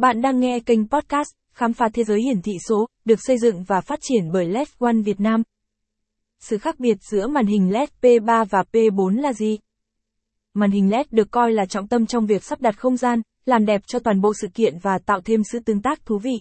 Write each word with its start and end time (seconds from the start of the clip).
Bạn 0.00 0.22
đang 0.22 0.40
nghe 0.40 0.60
kênh 0.60 0.88
podcast 0.88 1.28
Khám 1.52 1.72
phá 1.72 1.88
thế 1.94 2.04
giới 2.04 2.22
hiển 2.22 2.42
thị 2.42 2.52
số, 2.68 2.86
được 3.04 3.18
xây 3.22 3.38
dựng 3.38 3.62
và 3.62 3.80
phát 3.80 3.98
triển 4.02 4.32
bởi 4.32 4.46
LED 4.46 4.68
One 4.78 4.96
Việt 5.04 5.20
Nam. 5.20 5.42
Sự 6.40 6.58
khác 6.58 6.80
biệt 6.80 6.96
giữa 7.10 7.26
màn 7.26 7.46
hình 7.46 7.72
LED 7.72 7.88
P3 8.02 8.44
và 8.44 8.64
P4 8.72 9.20
là 9.20 9.32
gì? 9.32 9.58
Màn 10.54 10.70
hình 10.70 10.90
LED 10.90 11.06
được 11.10 11.30
coi 11.30 11.52
là 11.52 11.66
trọng 11.66 11.88
tâm 11.88 12.06
trong 12.06 12.26
việc 12.26 12.44
sắp 12.44 12.60
đặt 12.60 12.78
không 12.78 12.96
gian, 12.96 13.22
làm 13.44 13.66
đẹp 13.66 13.82
cho 13.86 13.98
toàn 13.98 14.20
bộ 14.20 14.32
sự 14.40 14.48
kiện 14.54 14.78
và 14.82 14.98
tạo 15.06 15.20
thêm 15.24 15.40
sự 15.52 15.58
tương 15.58 15.82
tác 15.82 16.06
thú 16.06 16.18
vị. 16.18 16.40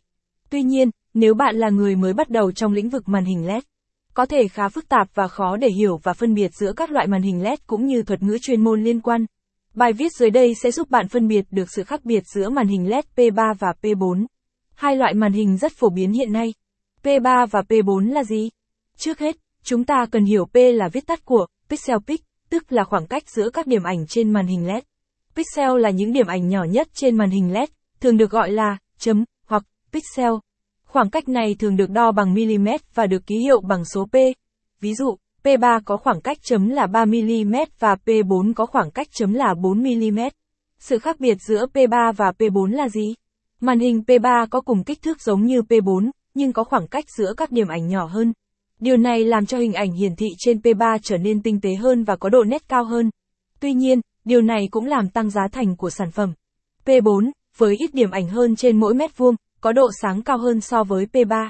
Tuy 0.50 0.64
nhiên, 0.64 0.90
nếu 1.14 1.34
bạn 1.34 1.56
là 1.56 1.70
người 1.70 1.96
mới 1.96 2.14
bắt 2.14 2.30
đầu 2.30 2.52
trong 2.52 2.74
lĩnh 2.74 2.90
vực 2.90 3.10
màn 3.10 3.26
hình 3.26 3.48
LED, 3.48 3.64
có 4.14 4.26
thể 4.26 4.48
khá 4.48 4.70
phức 4.70 4.90
tạp 4.90 5.08
và 5.14 5.28
khó 5.28 5.58
để 5.58 5.68
hiểu 5.78 6.00
và 6.04 6.14
phân 6.14 6.34
biệt 6.34 6.52
giữa 6.54 6.74
các 6.74 6.92
loại 6.92 7.08
màn 7.08 7.22
hình 7.22 7.44
LED 7.44 7.60
cũng 7.68 7.86
như 7.86 8.04
thuật 8.04 8.24
ngữ 8.24 8.38
chuyên 8.42 8.64
môn 8.64 8.84
liên 8.84 9.02
quan. 9.02 9.26
Bài 9.74 9.94
viết 9.94 10.12
dưới 10.14 10.30
đây 10.30 10.54
sẽ 10.64 10.72
giúp 10.72 10.90
bạn 10.90 11.08
phân 11.08 11.28
biệt 11.28 11.46
được 11.52 11.72
sự 11.72 11.84
khác 11.84 12.06
biệt 12.06 12.24
giữa 12.36 12.50
màn 12.50 12.68
hình 12.68 12.90
LED 12.90 13.06
P3 13.16 13.54
và 13.60 13.74
P4. 13.82 14.26
Hai 14.76 14.96
loại 14.96 15.14
màn 15.14 15.34
hình 15.34 15.58
rất 15.58 15.72
phổ 15.72 15.90
biến 15.90 16.12
hiện 16.12 16.34
nay. 16.34 16.54
P3 17.04 17.48
và 17.48 17.62
P4 17.62 18.14
là 18.14 18.24
gì? 18.24 18.50
Trước 18.98 19.20
hết, 19.20 19.36
chúng 19.64 19.84
ta 19.84 20.06
cần 20.12 20.26
hiểu 20.26 20.46
P 20.46 20.56
là 20.56 20.90
viết 20.94 21.08
tắt 21.08 21.26
của 21.26 21.46
pixel 21.70 21.98
pic, 22.08 22.22
tức 22.50 22.72
là 22.72 22.84
khoảng 22.84 23.08
cách 23.08 23.30
giữa 23.30 23.50
các 23.50 23.68
điểm 23.68 23.84
ảnh 23.84 24.08
trên 24.08 24.32
màn 24.34 24.48
hình 24.48 24.68
LED. 24.68 24.84
Pixel 25.36 25.80
là 25.80 25.90
những 25.90 26.14
điểm 26.14 26.28
ảnh 26.28 26.50
nhỏ 26.50 26.64
nhất 26.64 26.88
trên 26.94 27.18
màn 27.18 27.30
hình 27.30 27.54
LED, 27.54 27.70
thường 28.00 28.18
được 28.18 28.32
gọi 28.32 28.52
là 28.52 28.78
chấm 28.98 29.24
hoặc 29.46 29.64
pixel. 29.92 30.32
Khoảng 30.86 31.10
cách 31.10 31.30
này 31.30 31.56
thường 31.60 31.76
được 31.76 31.90
đo 31.90 32.12
bằng 32.12 32.34
mm 32.34 32.68
và 32.94 33.08
được 33.08 33.26
ký 33.28 33.38
hiệu 33.38 33.62
bằng 33.62 33.86
số 33.86 34.06
P. 34.06 34.16
Ví 34.82 34.94
dụ, 34.94 35.18
P3 35.44 35.82
có 35.86 35.98
khoảng 35.98 36.22
cách 36.22 36.38
chấm 36.44 36.70
là 36.70 36.88
3mm 36.88 37.66
và 37.80 37.96
P4 38.06 38.54
có 38.54 38.66
khoảng 38.66 38.92
cách 38.92 39.08
chấm 39.12 39.34
là 39.34 39.54
4mm. 39.54 40.30
Sự 40.80 41.00
khác 41.00 41.20
biệt 41.20 41.38
giữa 41.48 41.66
P3 41.74 42.14
và 42.14 42.32
P4 42.40 42.66
là 42.66 42.90
gì? 42.90 43.14
Màn 43.60 43.80
hình 43.80 44.04
P3 44.08 44.48
có 44.50 44.62
cùng 44.62 44.84
kích 44.84 45.02
thước 45.02 45.22
giống 45.22 45.46
như 45.46 45.62
P4, 45.62 46.10
nhưng 46.34 46.54
có 46.54 46.64
khoảng 46.64 46.88
cách 46.88 47.06
giữa 47.18 47.34
các 47.38 47.52
điểm 47.52 47.68
ảnh 47.68 47.88
nhỏ 47.88 48.06
hơn. 48.06 48.34
Điều 48.80 48.98
này 48.98 49.24
làm 49.24 49.46
cho 49.46 49.58
hình 49.58 49.74
ảnh 49.74 49.92
hiển 49.92 50.16
thị 50.16 50.28
trên 50.38 50.58
P3 50.58 51.00
trở 51.04 51.18
nên 51.18 51.42
tinh 51.42 51.62
tế 51.62 51.76
hơn 51.76 52.04
và 52.04 52.16
có 52.16 52.30
độ 52.30 52.44
nét 52.44 52.70
cao 52.70 52.84
hơn. 52.84 53.10
Tuy 53.60 53.74
nhiên, 53.74 54.02
điều 54.26 54.42
này 54.42 54.68
cũng 54.72 54.86
làm 54.86 55.10
tăng 55.10 55.30
giá 55.30 55.48
thành 55.52 55.76
của 55.76 55.90
sản 55.90 56.12
phẩm. 56.12 56.34
P4, 56.86 57.32
với 57.58 57.76
ít 57.80 57.94
điểm 57.94 58.12
ảnh 58.12 58.30
hơn 58.30 58.56
trên 58.56 58.80
mỗi 58.80 58.94
mét 58.94 59.18
vuông, 59.18 59.36
có 59.62 59.72
độ 59.72 59.90
sáng 60.02 60.22
cao 60.22 60.38
hơn 60.38 60.62
so 60.62 60.84
với 60.84 61.06
P3. 61.14 61.50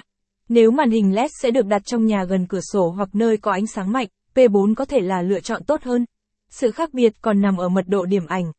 Nếu 0.50 0.72
màn 0.72 0.92
hình 0.92 1.16
LED 1.16 1.32
sẽ 1.42 1.52
được 1.52 1.66
đặt 1.66 1.82
trong 1.86 2.06
nhà 2.06 2.24
gần 2.24 2.46
cửa 2.48 2.62
sổ 2.74 2.90
hoặc 2.90 3.10
nơi 3.14 3.38
có 3.38 3.52
ánh 3.52 3.68
sáng 3.68 3.92
mạnh, 3.92 4.08
P4 4.36 4.76
có 4.76 4.86
thể 4.86 5.00
là 5.00 5.22
lựa 5.22 5.40
chọn 5.40 5.64
tốt 5.64 5.84
hơn. 5.84 6.06
Sự 6.50 6.72
khác 6.72 6.94
biệt 6.94 7.14
còn 7.22 7.42
nằm 7.42 7.58
ở 7.58 7.70
mật 7.70 7.88
độ 7.88 8.06
điểm 8.06 8.26
ảnh. 8.28 8.52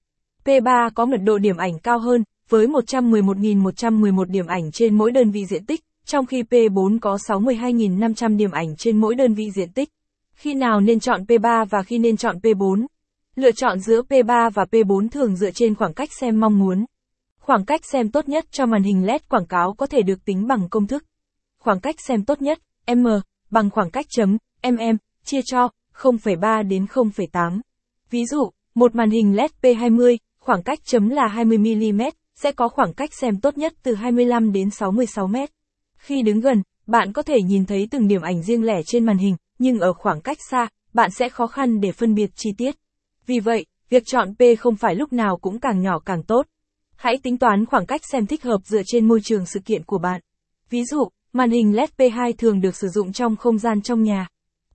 P3 0.44 0.90
có 0.94 1.06
mật 1.06 1.20
độ 1.24 1.38
điểm 1.38 1.56
ảnh 1.56 1.78
cao 1.78 1.98
hơn, 1.98 2.24
với 2.48 2.66
111.111 2.66 4.24
điểm 4.24 4.46
ảnh 4.46 4.70
trên 4.72 4.98
mỗi 4.98 5.10
đơn 5.10 5.30
vị 5.30 5.44
diện 5.46 5.66
tích, 5.66 5.80
trong 6.04 6.26
khi 6.26 6.42
P4 6.42 6.98
có 7.00 7.16
62.500 7.28 8.36
điểm 8.36 8.50
ảnh 8.50 8.76
trên 8.76 8.96
mỗi 8.96 9.14
đơn 9.14 9.34
vị 9.34 9.50
diện 9.50 9.72
tích. 9.72 9.88
Khi 10.34 10.54
nào 10.54 10.80
nên 10.80 11.00
chọn 11.00 11.22
P3 11.22 11.64
và 11.64 11.82
khi 11.82 11.98
nên 11.98 12.16
chọn 12.16 12.36
P4? 12.42 12.86
Lựa 13.36 13.52
chọn 13.52 13.80
giữa 13.80 14.02
P3 14.08 14.50
và 14.50 14.64
P4 14.70 15.08
thường 15.08 15.36
dựa 15.36 15.50
trên 15.50 15.74
khoảng 15.74 15.94
cách 15.94 16.08
xem 16.20 16.40
mong 16.40 16.58
muốn. 16.58 16.84
Khoảng 17.38 17.64
cách 17.64 17.80
xem 17.92 18.10
tốt 18.10 18.28
nhất 18.28 18.44
cho 18.50 18.66
màn 18.66 18.82
hình 18.82 19.06
LED 19.06 19.20
quảng 19.28 19.46
cáo 19.46 19.74
có 19.74 19.86
thể 19.86 20.02
được 20.02 20.24
tính 20.24 20.46
bằng 20.46 20.68
công 20.70 20.86
thức. 20.86 21.04
Khoảng 21.64 21.80
cách 21.80 21.96
xem 22.00 22.24
tốt 22.24 22.42
nhất, 22.42 22.58
M, 22.86 23.06
bằng 23.50 23.70
khoảng 23.70 23.90
cách 23.90 24.06
chấm, 24.08 24.38
mm, 24.62 24.96
chia 25.24 25.40
cho 25.44 25.68
0,3 25.92 26.62
đến 26.62 26.86
0,8. 26.86 27.60
Ví 28.10 28.24
dụ, 28.26 28.50
một 28.74 28.94
màn 28.94 29.10
hình 29.10 29.36
LED 29.36 29.50
P20, 29.62 30.16
khoảng 30.40 30.62
cách 30.62 30.78
chấm 30.84 31.08
là 31.08 31.28
20mm, 31.28 32.10
sẽ 32.36 32.52
có 32.52 32.68
khoảng 32.68 32.92
cách 32.92 33.14
xem 33.14 33.40
tốt 33.40 33.58
nhất 33.58 33.74
từ 33.82 33.94
25 33.94 34.52
đến 34.52 34.70
66 34.70 35.26
mét. 35.26 35.50
Khi 35.96 36.22
đứng 36.22 36.40
gần, 36.40 36.62
bạn 36.86 37.12
có 37.12 37.22
thể 37.22 37.42
nhìn 37.42 37.66
thấy 37.66 37.88
từng 37.90 38.08
điểm 38.08 38.22
ảnh 38.22 38.42
riêng 38.42 38.64
lẻ 38.64 38.80
trên 38.86 39.06
màn 39.06 39.18
hình, 39.18 39.36
nhưng 39.58 39.78
ở 39.78 39.92
khoảng 39.92 40.20
cách 40.20 40.38
xa, 40.50 40.68
bạn 40.94 41.10
sẽ 41.10 41.28
khó 41.28 41.46
khăn 41.46 41.80
để 41.80 41.92
phân 41.92 42.14
biệt 42.14 42.30
chi 42.34 42.50
tiết. 42.58 42.76
Vì 43.26 43.40
vậy, 43.40 43.66
việc 43.88 44.02
chọn 44.06 44.34
P 44.34 44.42
không 44.58 44.76
phải 44.76 44.94
lúc 44.94 45.12
nào 45.12 45.36
cũng 45.36 45.60
càng 45.60 45.80
nhỏ 45.82 45.98
càng 45.98 46.22
tốt. 46.22 46.46
Hãy 46.96 47.18
tính 47.22 47.38
toán 47.38 47.66
khoảng 47.66 47.86
cách 47.86 48.00
xem 48.12 48.26
thích 48.26 48.42
hợp 48.42 48.58
dựa 48.64 48.82
trên 48.86 49.08
môi 49.08 49.20
trường 49.24 49.46
sự 49.46 49.60
kiện 49.64 49.84
của 49.84 49.98
bạn. 49.98 50.20
Ví 50.70 50.84
dụ, 50.84 51.08
màn 51.32 51.50
hình 51.50 51.76
LED 51.76 51.90
P2 51.98 52.32
thường 52.38 52.60
được 52.60 52.76
sử 52.76 52.88
dụng 52.88 53.12
trong 53.12 53.36
không 53.36 53.58
gian 53.58 53.82
trong 53.82 54.02
nhà. 54.02 54.26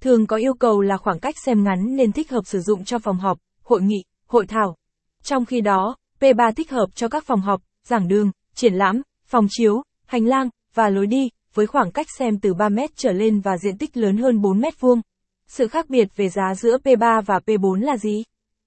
Thường 0.02 0.28
có 0.28 0.38
yêu 0.38 0.54
cầu 0.54 0.82
là 0.82 0.98
khoảng 0.98 1.20
cách 1.20 1.36
xem 1.46 1.64
ngắn 1.64 1.96
nên 1.96 2.12
thích 2.12 2.32
hợp 2.32 2.42
sử 2.46 2.60
dụng 2.60 2.86
cho 2.86 3.00
phòng 3.00 3.18
họp, 3.18 3.38
hội 3.64 3.82
nghị, 3.82 4.04
hội 4.28 4.46
thảo. 4.48 4.76
Trong 5.24 5.46
khi 5.46 5.62
đó, 5.62 5.96
P3 6.20 6.52
thích 6.52 6.72
hợp 6.72 6.88
cho 6.96 7.08
các 7.08 7.26
phòng 7.26 7.42
họp, 7.42 7.62
giảng 7.88 8.08
đường, 8.08 8.32
triển 8.56 8.74
lãm, 8.74 9.02
phòng 9.28 9.48
chiếu, 9.50 9.84
hành 10.06 10.26
lang 10.26 10.50
và 10.74 10.90
lối 10.90 11.08
đi, 11.08 11.30
với 11.54 11.68
khoảng 11.68 11.92
cách 11.92 12.08
xem 12.20 12.40
từ 12.40 12.54
3 12.54 12.70
mét 12.70 12.90
trở 12.96 13.12
lên 13.12 13.40
và 13.40 13.58
diện 13.58 13.78
tích 13.78 13.98
lớn 13.98 14.18
hơn 14.18 14.42
4 14.42 14.60
mét 14.60 14.80
vuông. 14.80 15.02
Sự 15.48 15.68
khác 15.68 15.90
biệt 15.90 16.08
về 16.16 16.30
giá 16.30 16.56
giữa 16.56 16.78
P3 16.84 17.22
và 17.22 17.40
P4 17.46 17.74
là 17.82 17.98
gì? 17.98 18.24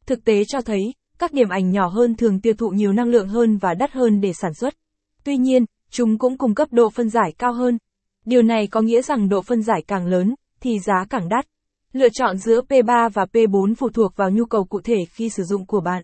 Thực 0.06 0.24
tế 0.24 0.42
cho 0.48 0.60
thấy, 0.60 0.80
các 1.18 1.32
điểm 1.32 1.48
ảnh 1.48 1.70
nhỏ 1.70 1.86
hơn 1.88 2.16
thường 2.16 2.40
tiêu 2.40 2.54
thụ 2.58 2.68
nhiều 2.68 2.92
năng 2.92 3.08
lượng 3.08 3.28
hơn 3.28 3.56
và 3.56 3.74
đắt 3.74 3.92
hơn 3.92 4.20
để 4.20 4.32
sản 4.32 4.54
xuất. 4.54 4.74
Tuy 5.24 5.36
nhiên, 5.36 5.64
chúng 5.90 6.18
cũng 6.18 6.38
cung 6.38 6.54
cấp 6.54 6.68
độ 6.70 6.90
phân 6.90 7.08
giải 7.08 7.32
cao 7.38 7.52
hơn. 7.52 7.78
Điều 8.24 8.42
này 8.42 8.66
có 8.66 8.80
nghĩa 8.80 9.02
rằng 9.02 9.28
độ 9.28 9.42
phân 9.42 9.62
giải 9.62 9.82
càng 9.86 10.06
lớn, 10.06 10.34
thì 10.60 10.78
giá 10.78 11.04
càng 11.10 11.28
đắt. 11.28 11.46
Lựa 11.92 12.08
chọn 12.08 12.38
giữa 12.38 12.60
P3 12.68 13.10
và 13.10 13.26
P4 13.32 13.74
phụ 13.74 13.88
thuộc 13.88 14.16
vào 14.16 14.30
nhu 14.30 14.44
cầu 14.44 14.64
cụ 14.64 14.80
thể 14.80 15.04
khi 15.10 15.30
sử 15.30 15.42
dụng 15.42 15.66
của 15.66 15.80
bạn. 15.80 16.02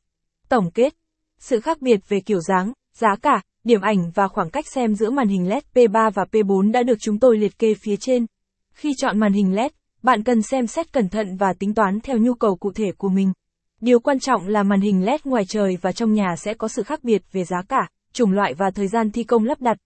Tổng 0.49 0.71
kết 0.71 0.95
Sự 1.39 1.61
khác 1.61 1.83
biệt 1.83 2.01
về 2.09 2.21
kiểu 2.21 2.41
dáng, 2.41 2.73
giá 2.95 3.17
cả, 3.23 3.43
điểm 3.65 3.81
ảnh 3.81 4.11
và 4.15 4.29
khoảng 4.29 4.51
cách 4.51 4.67
xem 4.75 4.95
giữa 4.95 5.11
màn 5.11 5.29
hình 5.29 5.49
LED 5.49 5.63
P3 5.75 6.11
và 6.11 6.25
P4 6.33 6.73
đã 6.73 6.83
được 6.83 6.99
chúng 7.01 7.19
tôi 7.19 7.39
liệt 7.39 7.59
kê 7.59 7.75
phía 7.75 7.97
trên. 7.97 8.27
Khi 8.75 8.93
chọn 8.97 9.19
màn 9.19 9.33
hình 9.33 9.55
LED, 9.55 9.73
bạn 10.03 10.23
cần 10.23 10.43
xem 10.43 10.67
xét 10.67 10.93
cẩn 10.93 11.09
thận 11.09 11.37
và 11.37 11.53
tính 11.59 11.75
toán 11.75 12.01
theo 12.01 12.19
nhu 12.19 12.35
cầu 12.35 12.57
cụ 12.57 12.73
thể 12.73 12.93
của 12.99 13.09
mình. 13.09 13.33
Điều 13.81 14.01
quan 14.01 14.21
trọng 14.21 14.47
là 14.47 14.63
màn 14.63 14.81
hình 14.81 15.05
LED 15.05 15.21
ngoài 15.25 15.45
trời 15.49 15.77
và 15.81 15.93
trong 15.93 16.13
nhà 16.13 16.35
sẽ 16.37 16.55
có 16.55 16.69
sự 16.69 16.83
khác 16.83 17.05
biệt 17.05 17.23
về 17.33 17.45
giá 17.45 17.63
cả, 17.69 17.89
chủng 18.15 18.33
loại 18.33 18.55
và 18.55 18.71
thời 18.71 18.89
gian 18.89 19.11
thi 19.11 19.25
công 19.25 19.45
lắp 19.45 19.61
đặt. 19.61 19.77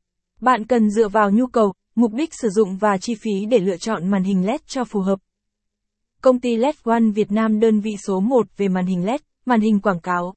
Bạn 0.40 0.66
cần 0.66 0.90
dựa 0.90 1.08
vào 1.08 1.30
nhu 1.30 1.46
cầu, 1.46 1.74
mục 1.94 2.12
đích 2.12 2.30
sử 2.34 2.48
dụng 2.48 2.76
và 2.76 2.98
chi 2.98 3.14
phí 3.14 3.46
để 3.50 3.58
lựa 3.58 3.76
chọn 3.76 4.10
màn 4.10 4.22
hình 4.24 4.46
LED 4.46 4.60
cho 4.66 4.84
phù 4.84 5.00
hợp. 5.00 5.18
Công 6.22 6.40
ty 6.40 6.56
LED 6.56 6.74
One 6.84 7.10
Việt 7.14 7.32
Nam 7.32 7.60
đơn 7.60 7.80
vị 7.80 7.90
số 8.06 8.20
1 8.20 8.46
về 8.56 8.68
màn 8.68 8.86
hình 8.86 9.06
LED, 9.06 9.20
màn 9.44 9.60
hình 9.60 9.80
quảng 9.80 10.00
cáo. 10.00 10.34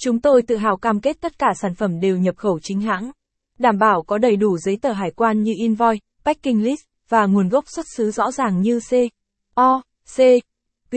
Chúng 0.00 0.20
tôi 0.20 0.42
tự 0.42 0.56
hào 0.56 0.76
cam 0.76 1.00
kết 1.00 1.20
tất 1.20 1.38
cả 1.38 1.46
sản 1.56 1.74
phẩm 1.74 2.00
đều 2.00 2.16
nhập 2.16 2.36
khẩu 2.36 2.58
chính 2.62 2.80
hãng. 2.80 3.10
Đảm 3.58 3.78
bảo 3.78 4.02
có 4.02 4.18
đầy 4.18 4.36
đủ 4.36 4.58
giấy 4.58 4.78
tờ 4.82 4.92
hải 4.92 5.10
quan 5.10 5.42
như 5.42 5.54
invoice, 5.58 6.00
packing 6.24 6.62
list, 6.62 6.80
và 7.08 7.26
nguồn 7.26 7.48
gốc 7.48 7.64
xuất 7.68 7.86
xứ 7.96 8.10
rõ 8.10 8.30
ràng 8.30 8.60
như 8.60 8.80
C, 8.80 8.92
O, 9.54 9.82
C, 10.16 10.20
P. 10.90 10.94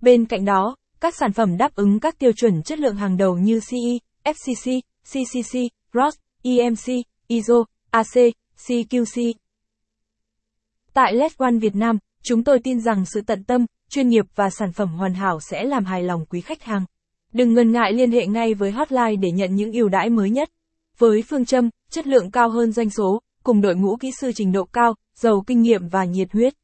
Bên 0.00 0.26
cạnh 0.26 0.44
đó, 0.44 0.76
các 1.00 1.14
sản 1.14 1.32
phẩm 1.32 1.56
đáp 1.56 1.74
ứng 1.74 2.00
các 2.00 2.18
tiêu 2.18 2.32
chuẩn 2.32 2.62
chất 2.62 2.78
lượng 2.78 2.96
hàng 2.96 3.16
đầu 3.16 3.38
như 3.38 3.60
CE, 3.70 3.98
FCC, 4.24 4.80
CCC, 5.04 5.58
ROS, 5.94 6.14
EMC, 6.42 7.04
ISO, 7.26 7.64
AC, 7.90 8.34
CQC. 8.66 9.32
Tại 10.94 11.14
LED 11.14 11.32
One 11.38 11.58
Việt 11.60 11.76
Nam, 11.76 11.98
chúng 12.22 12.44
tôi 12.44 12.58
tin 12.58 12.80
rằng 12.80 13.04
sự 13.06 13.20
tận 13.26 13.44
tâm, 13.44 13.66
chuyên 13.90 14.08
nghiệp 14.08 14.24
và 14.34 14.50
sản 14.50 14.72
phẩm 14.72 14.88
hoàn 14.88 15.14
hảo 15.14 15.40
sẽ 15.40 15.64
làm 15.64 15.84
hài 15.84 16.02
lòng 16.02 16.24
quý 16.26 16.40
khách 16.40 16.62
hàng. 16.62 16.84
Đừng 17.32 17.54
ngần 17.54 17.72
ngại 17.72 17.92
liên 17.92 18.10
hệ 18.10 18.26
ngay 18.26 18.54
với 18.54 18.70
hotline 18.70 19.16
để 19.16 19.30
nhận 19.30 19.54
những 19.54 19.72
ưu 19.72 19.88
đãi 19.88 20.10
mới 20.10 20.30
nhất. 20.30 20.50
Với 20.98 21.22
phương 21.28 21.44
châm, 21.44 21.70
chất 21.90 22.06
lượng 22.06 22.30
cao 22.30 22.50
hơn 22.50 22.72
doanh 22.72 22.90
số, 22.90 23.20
cùng 23.44 23.60
đội 23.60 23.76
ngũ 23.76 23.96
kỹ 23.96 24.10
sư 24.20 24.32
trình 24.34 24.52
độ 24.52 24.64
cao, 24.64 24.94
giàu 25.14 25.44
kinh 25.46 25.62
nghiệm 25.62 25.88
và 25.88 26.04
nhiệt 26.04 26.32
huyết. 26.32 26.54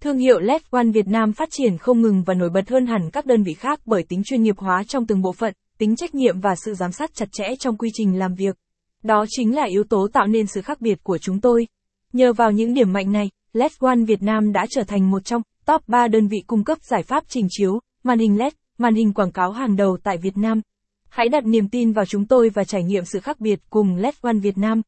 Thương 0.00 0.18
hiệu 0.18 0.38
LED 0.38 0.62
One 0.70 0.90
Việt 0.94 1.06
Nam 1.06 1.32
phát 1.32 1.48
triển 1.52 1.78
không 1.78 2.02
ngừng 2.02 2.22
và 2.26 2.34
nổi 2.34 2.50
bật 2.50 2.70
hơn 2.70 2.86
hẳn 2.86 3.10
các 3.12 3.26
đơn 3.26 3.42
vị 3.42 3.54
khác 3.54 3.80
bởi 3.86 4.02
tính 4.08 4.22
chuyên 4.24 4.42
nghiệp 4.42 4.58
hóa 4.58 4.82
trong 4.88 5.06
từng 5.06 5.22
bộ 5.22 5.32
phận, 5.32 5.54
tính 5.78 5.96
trách 5.96 6.14
nhiệm 6.14 6.40
và 6.40 6.54
sự 6.56 6.74
giám 6.74 6.92
sát 6.92 7.14
chặt 7.14 7.28
chẽ 7.32 7.44
trong 7.58 7.76
quy 7.76 7.90
trình 7.92 8.18
làm 8.18 8.34
việc. 8.34 8.56
Đó 9.02 9.24
chính 9.28 9.56
là 9.56 9.64
yếu 9.64 9.84
tố 9.84 10.08
tạo 10.12 10.26
nên 10.26 10.46
sự 10.46 10.62
khác 10.62 10.80
biệt 10.80 10.98
của 11.02 11.18
chúng 11.18 11.40
tôi. 11.40 11.66
Nhờ 12.12 12.32
vào 12.32 12.50
những 12.50 12.74
điểm 12.74 12.92
mạnh 12.92 13.12
này, 13.12 13.30
LED 13.52 13.72
One 13.80 14.04
Việt 14.06 14.22
Nam 14.22 14.52
đã 14.52 14.66
trở 14.70 14.84
thành 14.84 15.10
một 15.10 15.24
trong 15.24 15.42
top 15.66 15.88
3 15.88 16.08
đơn 16.08 16.28
vị 16.28 16.38
cung 16.46 16.64
cấp 16.64 16.78
giải 16.82 17.02
pháp 17.02 17.24
trình 17.28 17.46
chiếu, 17.50 17.80
màn 18.02 18.18
hình 18.18 18.38
LED, 18.38 18.52
màn 18.78 18.94
hình 18.94 19.12
quảng 19.12 19.32
cáo 19.32 19.52
hàng 19.52 19.76
đầu 19.76 19.98
tại 20.02 20.18
Việt 20.18 20.36
Nam. 20.36 20.60
Hãy 21.08 21.28
đặt 21.28 21.46
niềm 21.46 21.68
tin 21.68 21.92
vào 21.92 22.04
chúng 22.04 22.26
tôi 22.26 22.48
và 22.48 22.64
trải 22.64 22.82
nghiệm 22.82 23.04
sự 23.04 23.20
khác 23.20 23.40
biệt 23.40 23.60
cùng 23.70 23.96
LED 23.96 24.14
One 24.20 24.38
Việt 24.38 24.58
Nam. 24.58 24.82